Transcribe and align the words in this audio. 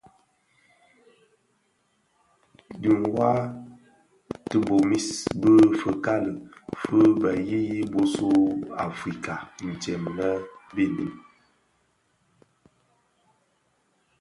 Dhi 2.81 2.91
ňwad 3.01 3.41
tibomis 4.49 5.07
bi 5.39 5.51
fikalèn 5.79 6.37
fi 6.81 6.97
bë 7.19 7.31
yiyis 7.47 7.87
bisu 7.93 8.27
u 8.43 8.45
Afrika 8.87 9.33
ntsem 9.69 10.03
mbiň. 10.71 10.95